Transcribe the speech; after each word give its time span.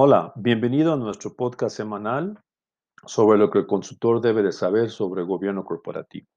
Hola, 0.00 0.32
bienvenido 0.36 0.92
a 0.92 0.96
nuestro 0.96 1.34
podcast 1.34 1.76
semanal 1.76 2.40
sobre 3.04 3.36
lo 3.36 3.50
que 3.50 3.58
el 3.58 3.66
consultor 3.66 4.20
debe 4.20 4.44
de 4.44 4.52
saber 4.52 4.90
sobre 4.90 5.24
gobierno 5.24 5.64
corporativo. 5.64 6.28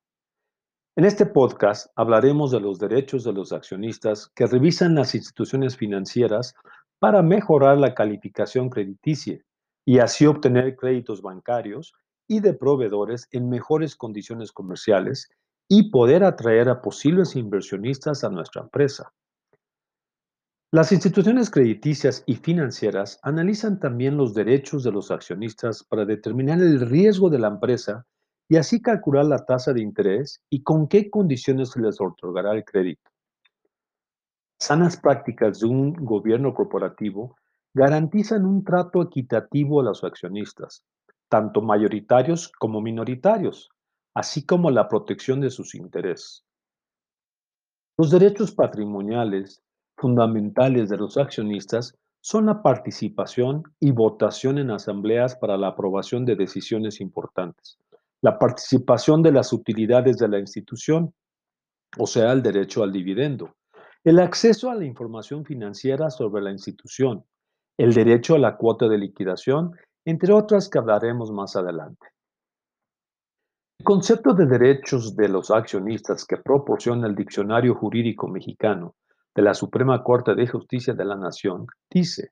En 0.95 1.05
este 1.05 1.27
podcast 1.27 1.91
hablaremos 1.95 2.50
de 2.50 2.59
los 2.59 2.79
derechos 2.79 3.23
de 3.23 3.34
los 3.34 3.54
accionistas 3.54 4.32
que 4.34 4.47
revisan 4.47 4.95
las 4.95 5.13
instituciones 5.13 5.77
financieras 5.77 6.55
para 6.97 7.21
mejorar 7.21 7.77
la 7.77 7.93
calificación 7.93 8.68
crediticia 8.71 9.38
y 9.86 10.00
así 10.00 10.25
obtener 10.25 10.75
créditos 10.75 11.21
bancarios 11.21 11.93
y 12.28 12.39
de 12.39 12.55
proveedores 12.55 13.28
en 13.30 13.48
mejores 13.48 13.96
condiciones 13.96 14.52
comerciales 14.52 15.30
y 15.70 15.91
poder 15.91 16.23
atraer 16.23 16.68
a 16.68 16.82
posibles 16.82 17.36
inversionistas 17.36 18.23
a 18.23 18.30
nuestra 18.32 18.64
empresa. 18.64 19.14
Las 20.73 20.93
instituciones 20.93 21.49
crediticias 21.49 22.23
y 22.25 22.35
financieras 22.35 23.20
analizan 23.23 23.77
también 23.77 24.16
los 24.16 24.34
derechos 24.34 24.85
de 24.85 24.91
los 24.93 25.12
accionistas 25.12 25.84
para 25.84 26.05
determinar 26.05 26.62
el 26.62 26.79
riesgo 26.79 27.29
de 27.29 27.39
la 27.39 27.49
empresa 27.49 28.05
y 28.48 28.55
así 28.55 28.81
calcular 28.81 29.26
la 29.26 29.45
tasa 29.45 29.73
de 29.73 29.81
interés 29.81 30.41
y 30.49 30.63
con 30.63 30.88
qué 30.88 31.09
condiciones 31.09 31.71
se 31.71 31.81
les 31.81 31.99
otorgará 31.99 32.53
el 32.53 32.63
crédito. 32.63 33.12
Sanas 34.59 34.95
prácticas 34.95 35.59
de 35.59 35.67
un 35.67 35.91
gobierno 35.91 36.53
corporativo 36.53 37.35
garantizan 37.73 38.45
un 38.45 38.63
trato 38.63 39.01
equitativo 39.01 39.81
a 39.81 39.84
los 39.84 40.05
accionistas, 40.05 40.85
tanto 41.27 41.62
mayoritarios 41.62 42.49
como 42.49 42.79
minoritarios, 42.79 43.71
así 44.13 44.45
como 44.45 44.71
la 44.71 44.88
protección 44.88 45.41
de 45.41 45.49
sus 45.49 45.76
intereses. 45.76 46.45
Los 47.98 48.09
derechos 48.09 48.53
patrimoniales 48.53 49.62
fundamentales 50.02 50.90
de 50.90 50.98
los 50.98 51.16
accionistas 51.16 51.96
son 52.21 52.48
la 52.48 52.63
participación 52.63 53.63
y 53.80 53.91
votación 53.91 54.58
en 54.58 54.71
asambleas 54.71 55.35
para 55.35 55.58
la 55.58 55.68
aprobación 55.68 56.26
de 56.26 56.35
decisiones 56.35 56.99
importantes, 57.02 57.77
la 58.21 58.40
participación 58.40 59.21
de 59.21 59.32
las 59.32 59.54
utilidades 59.54 60.18
de 60.18 60.27
la 60.27 60.40
institución, 60.40 61.13
o 61.99 62.08
sea, 62.08 62.32
el 62.32 62.41
derecho 62.41 62.82
al 62.84 62.91
dividendo, 62.91 63.54
el 64.03 64.19
acceso 64.19 64.72
a 64.72 64.75
la 64.75 64.85
información 64.85 65.46
financiera 65.46 66.09
sobre 66.09 66.41
la 66.41 66.52
institución, 66.52 67.24
el 67.78 67.94
derecho 67.94 68.34
a 68.36 68.40
la 68.40 68.58
cuota 68.58 68.88
de 68.88 68.97
liquidación, 68.97 69.72
entre 70.06 70.34
otras 70.34 70.68
que 70.68 70.80
hablaremos 70.80 71.31
más 71.31 71.56
adelante. 71.56 72.08
El 73.80 73.86
concepto 73.86 74.34
de 74.34 74.47
derechos 74.47 75.16
de 75.16 75.30
los 75.30 75.52
accionistas 75.52 76.25
que 76.25 76.38
proporciona 76.38 77.08
el 77.08 77.16
Diccionario 77.16 77.75
Jurídico 77.75 78.28
Mexicano 78.28 78.96
de 79.35 79.41
la 79.41 79.53
Suprema 79.53 80.03
Corte 80.03 80.35
de 80.35 80.47
Justicia 80.47 80.94
de 80.94 81.06
la 81.06 81.16
Nación 81.16 81.68
dice, 81.90 82.31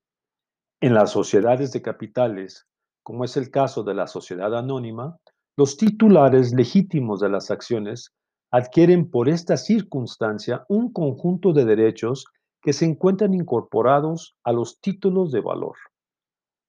en 0.81 0.94
las 0.94 1.11
sociedades 1.11 1.72
de 1.72 1.81
capitales, 1.81 2.67
como 3.03 3.23
es 3.23 3.38
el 3.38 3.52
caso 3.52 3.83
de 3.83 3.94
la 3.94 4.08
sociedad 4.08 4.58
anónima, 4.58 5.17
los 5.58 5.77
titulares 5.77 6.53
legítimos 6.53 7.20
de 7.20 7.30
las 7.30 7.52
acciones 7.52 8.14
adquieren 8.52 9.09
por 9.09 9.30
esta 9.30 9.58
circunstancia 9.58 10.66
un 10.70 10.92
conjunto 10.92 11.53
de 11.53 11.66
derechos 11.66 12.25
que 12.61 12.73
se 12.73 12.86
encuentran 12.86 13.33
incorporados 13.33 14.36
a 14.44 14.52
los 14.52 14.80
títulos 14.81 15.31
de 15.31 15.42
valor. 15.42 15.75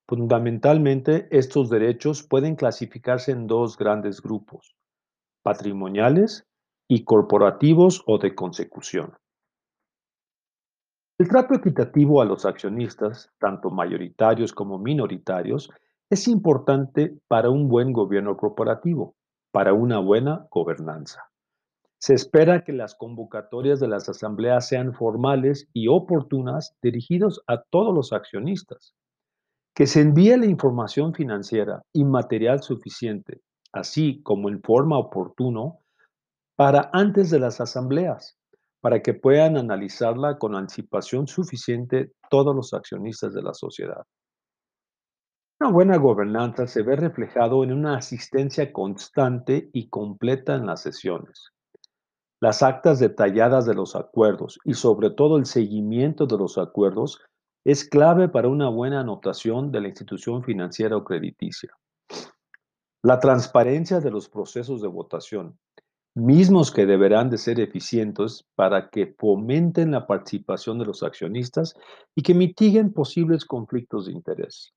Fundamentalmente, 0.09 1.29
estos 1.31 1.71
derechos 1.71 2.25
pueden 2.25 2.57
clasificarse 2.57 3.33
en 3.33 3.47
dos 3.47 3.77
grandes 3.77 4.21
grupos, 4.21 4.75
patrimoniales 5.43 6.47
y 6.89 7.05
corporativos 7.05 8.03
o 8.07 8.19
de 8.19 8.35
consecución. 8.35 9.20
El 11.21 11.29
trato 11.29 11.53
equitativo 11.53 12.23
a 12.23 12.25
los 12.25 12.47
accionistas, 12.47 13.31
tanto 13.39 13.69
mayoritarios 13.69 14.55
como 14.55 14.79
minoritarios, 14.79 15.69
es 16.09 16.27
importante 16.27 17.15
para 17.29 17.51
un 17.51 17.69
buen 17.69 17.93
gobierno 17.93 18.39
corporativo, 18.39 19.17
para 19.53 19.75
una 19.75 19.99
buena 19.99 20.47
gobernanza. 20.51 21.31
Se 21.99 22.15
espera 22.15 22.65
que 22.65 22.73
las 22.73 22.95
convocatorias 22.95 23.81
de 23.81 23.89
las 23.89 24.09
asambleas 24.09 24.67
sean 24.67 24.95
formales 24.95 25.69
y 25.75 25.89
oportunas 25.89 26.75
dirigidos 26.81 27.43
a 27.47 27.61
todos 27.65 27.95
los 27.95 28.15
accionistas, 28.15 28.95
que 29.75 29.87
se 29.87 30.01
envíe 30.01 30.39
la 30.39 30.47
información 30.47 31.13
financiera 31.13 31.83
y 31.93 32.07
material 32.07 32.63
suficiente, 32.63 33.43
así 33.75 34.23
como 34.23 34.49
en 34.49 34.63
forma 34.63 34.97
oportuno, 34.97 35.81
para 36.57 36.89
antes 36.95 37.29
de 37.29 37.41
las 37.41 37.61
asambleas, 37.61 38.40
para 38.81 39.03
que 39.03 39.15
puedan 39.15 39.57
analizarla 39.57 40.39
con 40.39 40.55
anticipación 40.55 41.27
suficiente 41.27 42.13
todos 42.31 42.55
los 42.55 42.73
accionistas 42.73 43.35
de 43.35 43.43
la 43.43 43.55
sociedad. 43.55 44.05
Una 45.61 45.71
buena 45.71 45.97
gobernanza 45.99 46.67
se 46.67 46.83
ve 46.83 46.97
reflejado 46.97 47.63
en 47.63 47.73
una 47.73 47.99
asistencia 47.99 48.73
constante 48.73 49.69
y 49.75 49.91
completa 49.91 50.55
en 50.55 50.65
las 50.65 50.81
sesiones. 50.81 51.51
Las 52.41 52.63
actas 52.63 52.99
detalladas 52.99 53.67
de 53.67 53.75
los 53.75 53.95
acuerdos 53.95 54.59
y 54.65 54.73
sobre 54.73 55.11
todo 55.11 55.37
el 55.37 55.45
seguimiento 55.45 56.27
de 56.27 56.39
los 56.39 56.57
acuerdos 56.57 57.21
es 57.67 57.87
clave 57.87 58.31
para 58.31 58.49
una 58.49 58.71
buena 58.71 59.01
anotación 59.01 59.71
de 59.71 59.83
la 59.83 59.89
institución 59.89 60.43
financiera 60.43 60.97
o 60.97 61.05
crediticia. 61.05 61.71
La 63.03 63.19
transparencia 63.19 64.01
de 64.01 64.11
los 64.11 64.31
procesos 64.31 64.81
de 64.81 64.89
votación, 64.89 65.59
mismos 66.15 66.73
que 66.73 66.87
deberán 66.87 67.31
de 67.31 67.39
ser 67.39 67.61
eficientes 67.61 68.45
para 68.55 68.91
que 68.91 69.15
fomenten 69.19 69.93
la 69.93 70.07
participación 70.07 70.79
de 70.79 70.87
los 70.87 71.03
accionistas 71.03 71.75
y 72.15 72.23
que 72.23 72.35
mitiguen 72.35 72.93
posibles 72.93 73.45
conflictos 73.45 74.07
de 74.07 74.13
interés. 74.13 74.73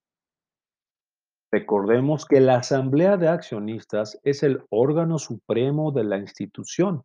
Recordemos 1.51 2.25
que 2.25 2.39
la 2.39 2.57
Asamblea 2.57 3.17
de 3.17 3.27
Accionistas 3.27 4.19
es 4.23 4.41
el 4.41 4.63
órgano 4.69 5.19
supremo 5.19 5.91
de 5.91 6.03
la 6.03 6.17
institución. 6.17 7.03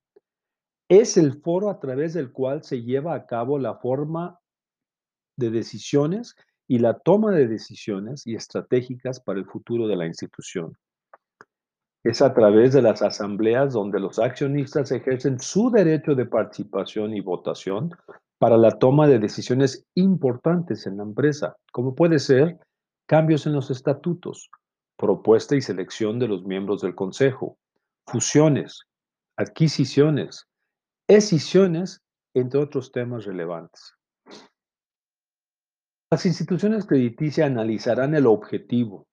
Es 0.88 1.18
el 1.18 1.42
foro 1.42 1.68
a 1.68 1.80
través 1.80 2.14
del 2.14 2.32
cual 2.32 2.64
se 2.64 2.82
lleva 2.82 3.14
a 3.14 3.26
cabo 3.26 3.58
la 3.58 3.74
forma 3.74 4.38
de 5.36 5.50
decisiones 5.50 6.34
y 6.66 6.78
la 6.78 6.98
toma 6.98 7.30
de 7.30 7.46
decisiones 7.46 8.26
y 8.26 8.34
estratégicas 8.34 9.20
para 9.20 9.38
el 9.38 9.46
futuro 9.46 9.86
de 9.86 9.96
la 9.96 10.06
institución. 10.06 10.76
Es 12.08 12.22
a 12.22 12.32
través 12.32 12.72
de 12.72 12.80
las 12.80 13.02
asambleas 13.02 13.74
donde 13.74 14.00
los 14.00 14.18
accionistas 14.18 14.90
ejercen 14.92 15.38
su 15.38 15.70
derecho 15.70 16.14
de 16.14 16.24
participación 16.24 17.12
y 17.12 17.20
votación 17.20 17.90
para 18.38 18.56
la 18.56 18.78
toma 18.78 19.06
de 19.06 19.18
decisiones 19.18 19.84
importantes 19.94 20.86
en 20.86 20.96
la 20.96 21.02
empresa, 21.02 21.58
como 21.70 21.94
puede 21.94 22.18
ser 22.18 22.58
cambios 23.06 23.46
en 23.46 23.52
los 23.52 23.70
estatutos, 23.70 24.48
propuesta 24.96 25.54
y 25.54 25.60
selección 25.60 26.18
de 26.18 26.28
los 26.28 26.44
miembros 26.44 26.80
del 26.80 26.94
consejo, 26.94 27.58
fusiones, 28.06 28.86
adquisiciones, 29.36 30.46
escisiones, 31.08 32.00
entre 32.32 32.58
otros 32.58 32.90
temas 32.90 33.26
relevantes. 33.26 33.92
Las 36.10 36.24
instituciones 36.24 36.86
crediticias 36.86 37.46
analizarán 37.46 38.14
el 38.14 38.26
objetivo, 38.26 39.06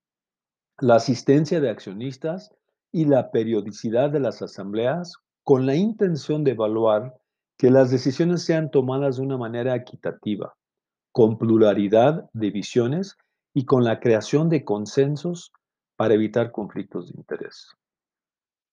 la 0.79 0.95
asistencia 0.95 1.59
de 1.59 1.69
accionistas 1.69 2.55
y 2.95 3.03
la 3.03 3.29
periodicidad 3.29 4.09
de 4.09 4.22
las 4.22 4.41
asambleas 4.41 5.17
con 5.44 5.66
la 5.66 5.75
intención 5.75 6.45
de 6.45 6.51
evaluar 6.51 7.13
que 7.57 7.69
las 7.69 7.91
decisiones 7.91 8.44
sean 8.44 8.72
tomadas 8.72 9.17
de 9.17 9.23
una 9.23 9.38
manera 9.38 9.75
equitativa, 9.75 10.56
con 11.11 11.38
pluralidad 11.38 12.29
de 12.31 12.51
visiones 12.51 13.17
y 13.53 13.66
con 13.66 13.84
la 13.84 14.00
creación 14.00 14.47
de 14.47 14.63
consensos 14.63 15.51
para 15.97 16.13
evitar 16.13 16.53
conflictos 16.53 17.11
de 17.11 17.16
interés. 17.17 17.67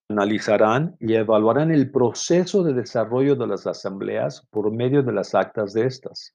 Analizarán 0.09 0.94
y 1.00 1.15
evaluarán 1.15 1.72
el 1.72 1.91
proceso 1.91 2.62
de 2.62 2.75
desarrollo 2.75 3.34
de 3.34 3.49
las 3.49 3.66
asambleas 3.66 4.47
por 4.50 4.71
medio 4.71 5.03
de 5.03 5.14
las 5.14 5.35
actas 5.35 5.73
de 5.73 5.87
estas. 5.87 6.32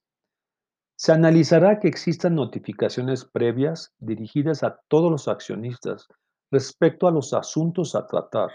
Se 0.94 1.12
analizará 1.12 1.78
que 1.80 1.88
existan 1.88 2.34
notificaciones 2.34 3.24
previas 3.24 3.94
dirigidas 3.98 4.62
a 4.62 4.78
todos 4.88 5.10
los 5.10 5.26
accionistas 5.26 6.06
Respecto 6.50 7.06
a 7.06 7.10
los 7.10 7.34
asuntos 7.34 7.94
a 7.94 8.06
tratar, 8.06 8.50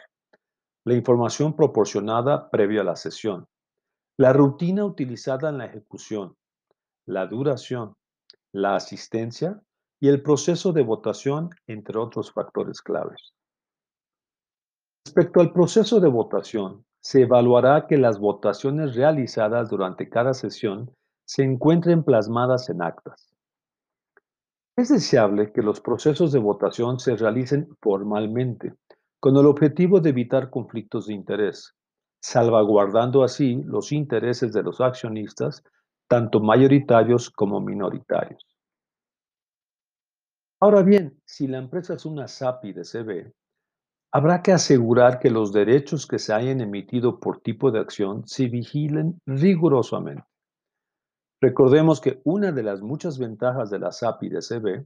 la 0.86 0.96
información 0.96 1.56
proporcionada 1.56 2.50
previa 2.50 2.82
a 2.82 2.86
la 2.86 2.96
sesión, 2.96 3.48
la 4.18 4.34
rutina 4.34 4.84
utilizada 4.84 5.50
en 5.50 5.60
la 5.60 5.66
ejecución, 5.66 6.36
la 7.06 7.28
duración, 7.28 7.96
la 8.52 8.76
asistencia 8.76 9.62
y 10.00 10.10
el 10.10 10.22
proceso 10.22 10.74
de 10.74 10.84
votación, 10.84 11.50
entre 11.68 11.98
otros 12.00 12.32
factores 12.32 12.82
claves. 12.82 13.34
Respecto 15.06 15.42
al 15.42 15.54
proceso 15.54 16.00
de 16.00 16.10
votación, 16.10 16.86
se 17.00 17.22
evaluará 17.22 17.86
que 17.88 17.98
las 17.98 18.20
votaciones 18.20 18.96
realizadas 18.96 19.70
durante 19.70 20.10
cada 20.10 20.34
sesión 20.34 20.92
se 21.26 21.44
encuentren 21.44 22.04
plasmadas 22.04 22.70
en 22.70 22.82
actas. 22.82 23.33
Es 24.76 24.90
deseable 24.90 25.52
que 25.52 25.62
los 25.62 25.82
procesos 25.82 26.32
de 26.32 26.40
votación 26.40 27.00
se 27.00 27.16
realicen 27.16 27.70
formalmente, 27.80 28.74
con 29.20 29.38
el 29.38 29.46
objetivo 29.46 30.00
de 30.00 30.10
evitar 30.10 30.50
conflictos 30.50 31.06
de 31.06 31.14
interés, 31.14 31.76
salvaguardando 32.20 33.24
así 33.24 33.62
los 33.66 33.92
intereses 33.92 34.52
de 34.52 34.64
los 34.64 34.82
accionistas, 34.82 35.64
tanto 36.08 36.40
mayoritarios 36.40 37.30
como 37.30 37.62
minoritarios. 37.62 38.44
Ahora 40.60 40.82
bien, 40.82 41.22
si 41.24 41.46
la 41.46 41.60
empresa 41.60 41.94
es 41.94 42.06
una 42.06 42.28
SAPI 42.28 42.74
de 42.74 42.84
CB, 42.84 43.32
habrá 44.12 44.42
que 44.42 44.54
asegurar 44.54 45.20
que 45.20 45.30
los 45.30 45.54
derechos 45.54 46.08
que 46.08 46.18
se 46.18 46.34
hayan 46.34 46.62
emitido 46.62 47.20
por 47.20 47.42
tipo 47.42 47.70
de 47.70 47.80
acción 47.80 48.26
se 48.26 48.48
vigilen 48.48 49.20
rigurosamente. 49.28 50.33
Recordemos 51.44 52.00
que 52.00 52.22
una 52.24 52.54
de 52.54 52.64
las 52.64 52.82
muchas 52.82 53.20
ventajas 53.20 53.70
de 53.70 53.78
la 53.78 53.92
SAPI 53.92 54.30
de 54.30 54.40
CB 54.40 54.86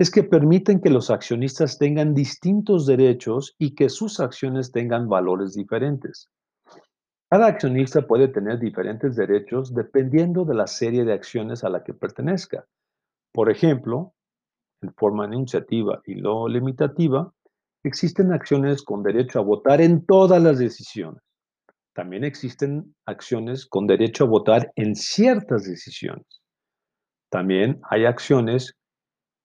es 0.00 0.10
que 0.10 0.24
permiten 0.24 0.80
que 0.80 0.90
los 0.90 1.10
accionistas 1.10 1.78
tengan 1.78 2.12
distintos 2.12 2.86
derechos 2.86 3.54
y 3.56 3.76
que 3.76 3.88
sus 3.88 4.18
acciones 4.18 4.72
tengan 4.72 5.08
valores 5.08 5.54
diferentes. 5.54 6.28
Cada 7.30 7.46
accionista 7.46 8.04
puede 8.04 8.26
tener 8.26 8.58
diferentes 8.58 9.14
derechos 9.14 9.72
dependiendo 9.72 10.44
de 10.44 10.54
la 10.54 10.66
serie 10.66 11.04
de 11.04 11.12
acciones 11.12 11.62
a 11.62 11.68
la 11.68 11.84
que 11.84 11.94
pertenezca. 11.94 12.66
Por 13.32 13.48
ejemplo, 13.48 14.12
en 14.80 14.92
forma 14.94 15.26
enunciativa 15.26 16.02
y 16.04 16.16
no 16.16 16.48
limitativa, 16.48 17.32
existen 17.84 18.32
acciones 18.32 18.82
con 18.82 19.04
derecho 19.04 19.38
a 19.38 19.42
votar 19.42 19.80
en 19.80 20.04
todas 20.04 20.42
las 20.42 20.58
decisiones. 20.58 21.22
También 21.94 22.24
existen 22.24 22.94
acciones 23.06 23.66
con 23.66 23.86
derecho 23.86 24.24
a 24.24 24.28
votar 24.28 24.72
en 24.76 24.94
ciertas 24.94 25.64
decisiones. 25.64 26.26
También 27.30 27.80
hay 27.90 28.06
acciones 28.06 28.74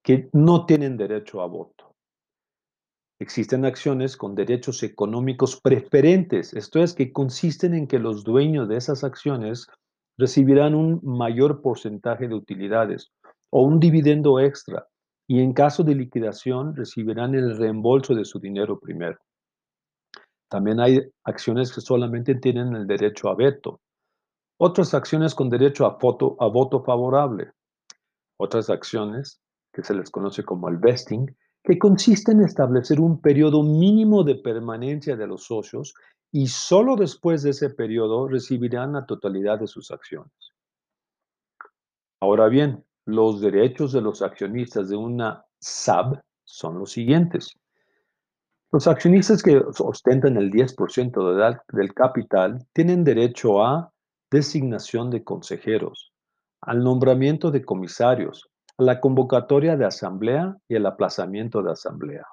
que 0.03 0.29
no 0.31 0.65
tienen 0.65 0.95
derecho 0.97 1.41
a 1.41 1.47
voto. 1.47 1.95
Existen 3.19 3.65
acciones 3.65 4.15
con 4.15 4.35
derechos 4.35 4.83
económicos 4.83 5.59
preferentes, 5.59 6.53
esto 6.53 6.83
es, 6.83 6.93
que 6.93 7.11
consisten 7.11 7.73
en 7.73 7.87
que 7.87 7.99
los 7.99 8.23
dueños 8.23 8.69
de 8.69 8.77
esas 8.77 9.03
acciones 9.03 9.67
recibirán 10.17 10.75
un 10.75 11.01
mayor 11.03 11.61
porcentaje 11.61 12.27
de 12.27 12.35
utilidades 12.35 13.11
o 13.49 13.63
un 13.63 13.79
dividendo 13.79 14.39
extra 14.39 14.87
y 15.27 15.41
en 15.41 15.53
caso 15.53 15.83
de 15.83 15.95
liquidación 15.95 16.75
recibirán 16.75 17.35
el 17.35 17.57
reembolso 17.57 18.15
de 18.15 18.23
su 18.23 18.39
dinero 18.39 18.79
primero. 18.79 19.17
También 20.49 20.79
hay 20.79 21.01
acciones 21.23 21.73
que 21.73 21.81
solamente 21.81 22.35
tienen 22.35 22.75
el 22.75 22.87
derecho 22.87 23.29
a 23.29 23.35
veto, 23.35 23.81
otras 24.59 24.93
acciones 24.93 25.35
con 25.35 25.49
derecho 25.49 25.85
a, 25.85 25.97
a 25.97 26.47
voto 26.47 26.83
favorable, 26.83 27.51
otras 28.39 28.69
acciones 28.69 29.39
que 29.73 29.83
se 29.83 29.93
les 29.93 30.09
conoce 30.09 30.43
como 30.43 30.69
el 30.69 30.77
vesting, 30.77 31.27
que 31.63 31.77
consiste 31.77 32.31
en 32.31 32.41
establecer 32.41 32.99
un 32.99 33.19
periodo 33.21 33.61
mínimo 33.61 34.23
de 34.23 34.35
permanencia 34.35 35.15
de 35.15 35.27
los 35.27 35.43
socios 35.43 35.93
y 36.31 36.47
solo 36.47 36.95
después 36.95 37.43
de 37.43 37.51
ese 37.51 37.69
periodo 37.69 38.27
recibirán 38.27 38.93
la 38.93 39.05
totalidad 39.05 39.59
de 39.59 39.67
sus 39.67 39.91
acciones. 39.91 40.31
Ahora 42.19 42.47
bien, 42.47 42.83
los 43.05 43.41
derechos 43.41 43.91
de 43.91 44.01
los 44.01 44.21
accionistas 44.21 44.89
de 44.89 44.95
una 44.95 45.45
SAB 45.59 46.21
son 46.43 46.79
los 46.79 46.91
siguientes. 46.91 47.53
Los 48.69 48.85
accionistas 48.85 49.41
que 49.41 49.57
ostentan 49.79 50.35
el 50.35 50.51
10% 50.51 51.61
del 51.71 51.93
capital 51.93 52.59
tienen 52.73 53.05
derecho 53.05 53.63
a 53.63 53.93
designación 54.29 55.09
de 55.09 55.23
consejeros, 55.23 56.11
al 56.61 56.83
nombramiento 56.83 57.49
de 57.49 57.63
comisarios, 57.63 58.49
a 58.77 58.83
la 58.83 58.99
convocatoria 58.99 59.77
de 59.77 59.85
asamblea 59.85 60.57
y 60.67 60.75
el 60.75 60.85
aplazamiento 60.85 61.63
de 61.63 61.71
asamblea. 61.71 62.25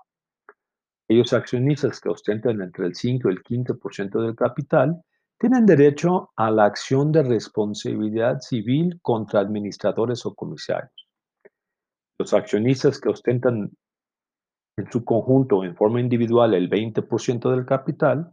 Aquellos 1.07 1.33
accionistas 1.33 2.01
que 2.01 2.09
ostentan 2.09 2.61
entre 2.63 2.87
el 2.87 2.97
5 2.97 3.29
y 3.29 3.33
el 3.33 3.43
15% 3.45 4.21
del 4.21 4.35
capital 4.35 5.01
tienen 5.39 5.67
derecho 5.67 6.31
a 6.35 6.51
la 6.51 6.65
acción 6.65 7.13
de 7.13 7.23
responsabilidad 7.23 8.41
civil 8.41 8.99
contra 9.03 9.39
administradores 9.39 10.27
o 10.27 10.35
comisarios. 10.35 11.09
Los 12.19 12.35
accionistas 12.35 12.99
que 12.99 13.11
ostentan 13.11 13.71
en 14.77 14.91
su 14.91 15.05
conjunto 15.05 15.65
en 15.65 15.77
forma 15.77 16.01
individual 16.01 16.55
el 16.55 16.69
20% 16.69 17.51
del 17.51 17.65
capital 17.65 18.33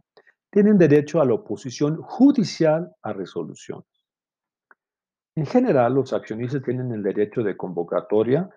tienen 0.50 0.76
derecho 0.76 1.20
a 1.20 1.24
la 1.24 1.34
oposición 1.34 1.96
judicial 2.02 2.92
a 3.02 3.12
resolución. 3.12 3.84
En 5.34 5.46
general, 5.46 5.94
los 5.94 6.12
accionistas 6.12 6.62
tienen 6.62 6.92
el 6.92 7.02
derecho 7.02 7.42
de 7.42 7.56
convocatoria 7.56 8.50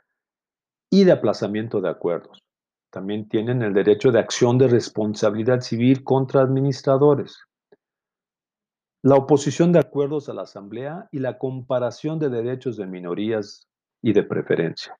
y 0.92 1.06
de 1.06 1.14
aplazamiento 1.14 1.80
de 1.80 1.90
acuerdos. 1.90 2.44
También 2.92 3.30
tienen 3.30 3.62
el 3.62 3.74
derecho 3.74 4.12
de 4.12 4.20
acción 4.20 4.58
de 4.58 4.68
responsabilidad 4.68 5.62
civil 5.62 6.04
contra 6.04 6.42
administradores. 6.42 7.40
La 9.04 9.16
oposición 9.16 9.72
de 9.72 9.80
acuerdos 9.80 10.28
a 10.28 10.34
la 10.34 10.42
Asamblea 10.42 11.08
y 11.12 11.20
la 11.20 11.38
comparación 11.38 12.20
de 12.20 12.30
derechos 12.30 12.76
de 12.76 12.88
minorías 12.88 13.68
y 14.02 14.14
de 14.14 14.24
preferencia. 14.24 14.98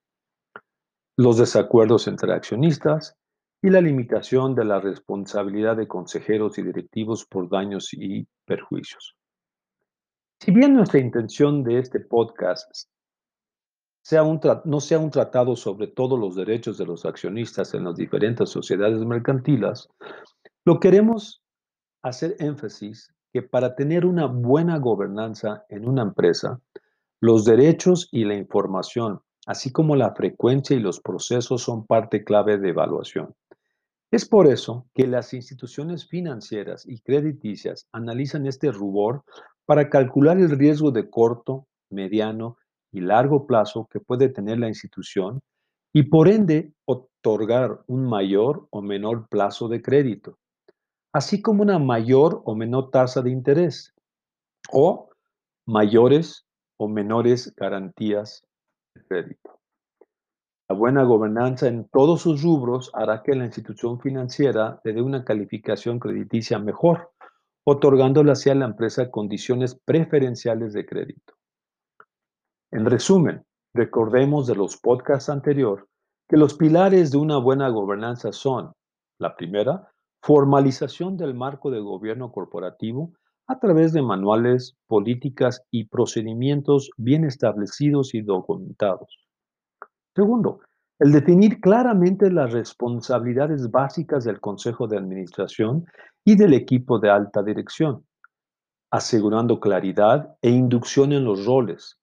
Los 1.18 1.38
desacuerdos 1.38 2.08
entre 2.08 2.34
accionistas 2.34 3.16
y 3.62 3.70
la 3.70 3.82
limitación 3.82 4.54
de 4.54 4.66
la 4.66 4.80
responsabilidad 4.80 5.78
de 5.78 5.88
consejeros 5.88 6.58
y 6.58 6.62
directivos 6.62 7.26
por 7.26 7.50
daños 7.50 7.94
y 7.94 8.28
perjuicios. 8.46 9.16
Si 10.40 10.52
bien 10.52 10.76
nuestra 10.76 11.00
intención 11.00 11.64
de 11.64 11.80
este 11.80 12.00
podcast 12.02 12.90
no 14.66 14.80
sea 14.82 15.00
un 15.00 15.10
tratado 15.10 15.56
sobre 15.56 15.88
todos 15.88 16.20
los 16.20 16.36
derechos 16.36 16.78
de 16.78 16.86
los 16.86 17.06
accionistas 17.06 17.74
en 17.74 17.86
las 17.86 17.96
diferentes 17.96 18.50
sociedades 18.50 19.00
mercantiles, 19.00 19.88
lo 20.66 20.80
queremos 20.80 21.42
hacer 22.04 22.36
énfasis 22.40 23.12
que 23.34 23.42
para 23.42 23.76
tener 23.76 24.06
una 24.06 24.28
buena 24.28 24.78
gobernanza 24.78 25.66
en 25.70 25.88
una 25.88 26.04
empresa, 26.04 26.62
los 27.20 27.46
derechos 27.46 28.08
y 28.12 28.26
la 28.26 28.36
información, 28.36 29.22
así 29.46 29.72
como 29.72 29.96
la 29.96 30.14
frecuencia 30.14 30.76
y 30.76 30.80
los 30.80 31.00
procesos 31.00 31.62
son 31.62 31.86
parte 31.86 32.24
clave 32.24 32.58
de 32.58 32.70
evaluación. 32.70 33.34
Es 34.12 34.28
por 34.28 34.48
eso 34.48 34.86
que 34.94 35.08
las 35.08 35.34
instituciones 35.34 36.08
financieras 36.08 36.86
y 36.88 37.00
crediticias 37.00 37.88
analizan 37.92 38.48
este 38.48 38.72
rubor 38.72 39.24
para 39.66 39.90
calcular 39.90 40.38
el 40.38 40.52
riesgo 40.52 40.92
de 40.92 41.10
corto, 41.10 41.68
mediano 41.90 42.58
y 42.92 43.02
largo 43.02 43.46
plazo 43.46 43.88
que 43.92 44.00
puede 44.00 44.30
tener 44.30 44.60
la 44.60 44.68
institución 44.68 45.42
y 45.92 46.04
por 46.04 46.28
ende 46.28 46.74
otorgar 46.86 47.84
un 47.88 48.08
mayor 48.08 48.68
o 48.70 48.82
menor 48.82 49.28
plazo 49.28 49.68
de 49.68 49.82
crédito, 49.82 50.38
así 51.12 51.42
como 51.42 51.64
una 51.64 51.80
mayor 51.80 52.42
o 52.46 52.56
menor 52.56 52.92
tasa 52.92 53.22
de 53.22 53.32
interés 53.32 53.94
o 54.72 55.10
mayores 55.66 56.46
o 56.78 56.88
menores 56.88 57.54
garantías 57.56 58.45
crédito. 59.04 59.60
La 60.68 60.76
buena 60.76 61.04
gobernanza 61.04 61.68
en 61.68 61.88
todos 61.90 62.22
sus 62.22 62.42
rubros 62.42 62.90
hará 62.94 63.22
que 63.22 63.36
la 63.36 63.46
institución 63.46 64.00
financiera 64.00 64.82
le 64.84 64.94
dé 64.94 65.02
una 65.02 65.24
calificación 65.24 66.00
crediticia 66.00 66.58
mejor 66.58 67.12
otorgándole 67.68 68.32
así 68.32 68.50
a 68.50 68.56
la 68.56 68.66
empresa 68.66 69.10
condiciones 69.10 69.76
preferenciales 69.76 70.74
de 70.74 70.86
crédito. 70.86 71.34
En 72.72 72.86
resumen, 72.86 73.44
recordemos 73.74 74.48
de 74.48 74.56
los 74.56 74.78
podcasts 74.78 75.30
anteriores 75.30 75.86
que 76.28 76.38
los 76.38 76.56
pilares 76.56 77.12
de 77.12 77.18
una 77.18 77.38
buena 77.38 77.70
gobernanza 77.70 78.32
son, 78.32 78.72
la 79.20 79.36
primera, 79.36 79.92
formalización 80.22 81.18
del 81.18 81.36
marco 81.36 81.70
de 81.70 81.80
gobierno 81.80 82.32
corporativo 82.32 83.14
a 83.48 83.60
través 83.60 83.94
de 83.94 84.02
manuales, 84.02 84.76
políticas 84.88 85.64
y 85.72 85.86
procedimientos 85.86 86.90
bien 86.98 87.26
establecidos 87.26 88.16
y 88.16 88.22
documentados. 88.22 89.28
Segundo, 90.16 90.62
el 90.98 91.12
definir 91.12 91.60
claramente 91.60 92.32
las 92.32 92.54
responsabilidades 92.54 93.70
básicas 93.70 94.24
del 94.24 94.40
Consejo 94.40 94.88
de 94.88 94.98
Administración 94.98 95.86
y 96.24 96.36
del 96.36 96.54
equipo 96.54 97.00
de 97.00 97.10
alta 97.10 97.44
dirección, 97.44 98.06
asegurando 98.92 99.60
claridad 99.60 100.38
e 100.42 100.50
inducción 100.50 101.12
en 101.12 101.26
los 101.26 101.46
roles, 101.46 102.00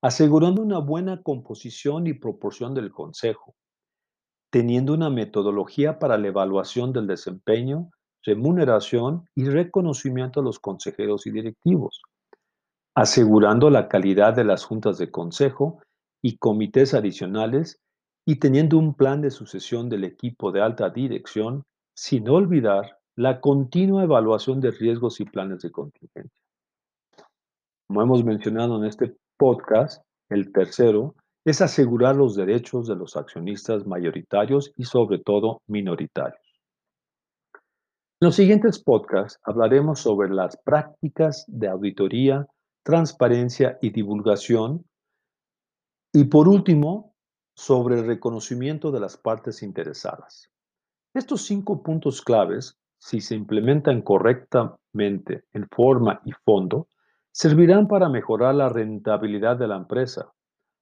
asegurando 0.00 0.62
una 0.62 0.78
buena 0.78 1.22
composición 1.22 2.06
y 2.06 2.14
proporción 2.14 2.72
del 2.72 2.92
Consejo, 2.92 3.56
teniendo 4.50 4.94
una 4.94 5.10
metodología 5.10 5.98
para 5.98 6.16
la 6.16 6.28
evaluación 6.28 6.92
del 6.92 7.08
desempeño, 7.08 7.90
remuneración 8.26 9.28
y 9.34 9.48
reconocimiento 9.48 10.40
a 10.40 10.42
los 10.42 10.58
consejeros 10.58 11.26
y 11.26 11.30
directivos, 11.30 12.02
asegurando 12.94 13.70
la 13.70 13.88
calidad 13.88 14.34
de 14.34 14.44
las 14.44 14.64
juntas 14.64 14.98
de 14.98 15.10
consejo 15.10 15.80
y 16.22 16.36
comités 16.38 16.92
adicionales 16.92 17.80
y 18.26 18.36
teniendo 18.36 18.78
un 18.78 18.94
plan 18.94 19.22
de 19.22 19.30
sucesión 19.30 19.88
del 19.88 20.04
equipo 20.04 20.50
de 20.50 20.60
alta 20.60 20.90
dirección, 20.90 21.62
sin 21.94 22.28
olvidar 22.28 22.98
la 23.14 23.40
continua 23.40 24.02
evaluación 24.02 24.60
de 24.60 24.72
riesgos 24.72 25.20
y 25.20 25.24
planes 25.24 25.60
de 25.62 25.70
contingencia. 25.70 26.42
Como 27.86 28.02
hemos 28.02 28.24
mencionado 28.24 28.76
en 28.78 28.84
este 28.84 29.16
podcast, 29.38 30.02
el 30.28 30.52
tercero 30.52 31.14
es 31.44 31.60
asegurar 31.60 32.16
los 32.16 32.34
derechos 32.34 32.88
de 32.88 32.96
los 32.96 33.16
accionistas 33.16 33.86
mayoritarios 33.86 34.72
y 34.76 34.84
sobre 34.84 35.18
todo 35.20 35.62
minoritarios. 35.68 36.45
En 38.18 38.28
los 38.28 38.36
siguientes 38.36 38.82
podcasts 38.82 39.38
hablaremos 39.44 40.00
sobre 40.00 40.30
las 40.30 40.56
prácticas 40.56 41.44
de 41.48 41.68
auditoría, 41.68 42.46
transparencia 42.82 43.76
y 43.82 43.90
divulgación. 43.90 44.86
Y 46.14 46.24
por 46.24 46.48
último, 46.48 47.14
sobre 47.54 48.00
el 48.00 48.06
reconocimiento 48.06 48.90
de 48.90 49.00
las 49.00 49.18
partes 49.18 49.62
interesadas. 49.62 50.50
Estos 51.12 51.42
cinco 51.42 51.82
puntos 51.82 52.22
claves, 52.22 52.78
si 52.96 53.20
se 53.20 53.34
implementan 53.34 54.00
correctamente 54.00 55.44
en 55.52 55.68
forma 55.68 56.22
y 56.24 56.32
fondo, 56.32 56.88
servirán 57.32 57.86
para 57.86 58.08
mejorar 58.08 58.54
la 58.54 58.70
rentabilidad 58.70 59.58
de 59.58 59.68
la 59.68 59.76
empresa 59.76 60.32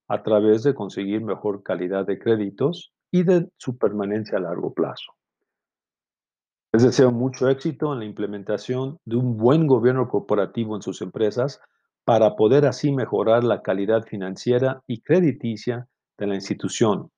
a 0.07 0.23
través 0.23 0.63
de 0.63 0.73
conseguir 0.73 1.21
mejor 1.21 1.65
calidad 1.65 2.07
de 2.07 2.17
créditos 2.17 2.93
y 3.11 3.25
de 3.25 3.51
su 3.57 3.77
permanencia 3.77 4.39
a 4.39 4.43
largo 4.43 4.73
plazo. 4.73 5.15
Les 6.75 6.83
deseo 6.83 7.13
mucho 7.13 7.49
éxito 7.49 7.93
en 7.93 8.01
la 8.01 8.05
implementación 8.05 8.99
de 9.05 9.15
un 9.15 9.37
buen 9.37 9.69
gobierno 9.69 10.09
corporativo 10.09 10.75
en 10.75 10.83
sus 10.83 11.03
empresas 11.03 11.61
para 12.03 12.35
poder 12.35 12.67
así 12.67 12.91
mejorar 12.91 13.45
la 13.45 13.63
calidad 13.63 14.03
financiera 14.03 14.83
y 14.89 15.01
crediticia 15.01 15.87
de 16.19 16.27
la 16.27 16.35
institución, 16.35 17.13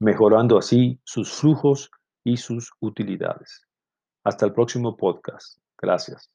mejorando 0.00 0.58
así 0.58 1.00
sus 1.02 1.32
flujos 1.32 1.90
y 2.24 2.36
sus 2.36 2.72
utilidades. 2.80 3.66
Hasta 4.22 4.44
el 4.44 4.52
próximo 4.52 4.98
podcast. 4.98 5.56
Gracias. 5.78 6.30